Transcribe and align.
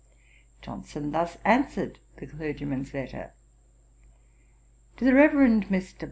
Johnson 0.63 1.11
thus 1.11 1.37
answered 1.45 1.99
the 2.17 2.25
clergyman's 2.25 2.91
letter: 2.91 3.33
To 4.97 5.05
THE 5.05 5.13
REVEREND 5.13 5.67
MR. 5.67 5.93